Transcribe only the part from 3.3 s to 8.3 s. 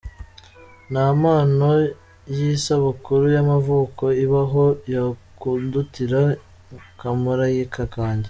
y’amavuko ibaho yakundutira kamarayika kanjye”.